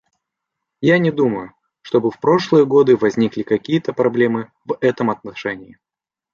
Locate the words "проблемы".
3.93-4.51